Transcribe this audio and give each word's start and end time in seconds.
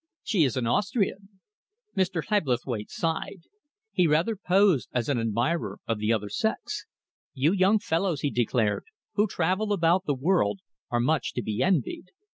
"She 0.23 0.43
is 0.45 0.57
an 0.57 0.65
Austrian." 0.65 1.29
Mr. 1.95 2.25
Hebblethwaite 2.25 2.89
sighed. 2.89 3.41
He 3.91 4.07
rather 4.07 4.35
posed 4.35 4.89
as 4.93 5.07
an 5.09 5.19
admirer 5.19 5.77
of 5.85 5.99
the 5.99 6.11
other 6.11 6.27
sex. 6.27 6.87
"You 7.35 7.51
young 7.53 7.77
fellows," 7.77 8.21
he 8.21 8.31
declared, 8.31 8.85
"who 9.13 9.27
travel 9.27 9.71
about 9.71 10.05
the 10.07 10.15
world, 10.15 10.61
are 10.89 10.99
much 10.99 11.33
to 11.33 11.43
be 11.43 11.61
envied. 11.61 12.07